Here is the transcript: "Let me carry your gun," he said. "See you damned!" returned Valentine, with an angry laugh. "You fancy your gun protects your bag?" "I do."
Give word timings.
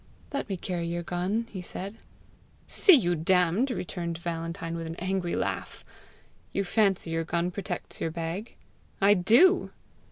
"Let 0.33 0.49
me 0.49 0.57
carry 0.57 0.87
your 0.87 1.03
gun," 1.03 1.45
he 1.51 1.61
said. 1.61 1.99
"See 2.67 2.95
you 2.95 3.13
damned!" 3.15 3.69
returned 3.69 4.17
Valentine, 4.17 4.73
with 4.75 4.87
an 4.87 4.95
angry 4.95 5.35
laugh. 5.35 5.85
"You 6.51 6.63
fancy 6.63 7.11
your 7.11 7.23
gun 7.23 7.51
protects 7.51 8.01
your 8.01 8.09
bag?" 8.09 8.55
"I 8.99 9.13
do." 9.13 9.69